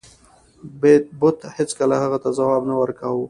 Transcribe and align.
بت 1.21 1.37
هیڅکله 1.55 1.95
هغه 2.03 2.17
ته 2.23 2.29
ځواب 2.37 2.61
نه 2.69 2.75
ورکاو. 2.81 3.17